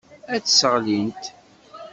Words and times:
Ad 0.33 0.41
tt-sseɣlint. 0.43 1.23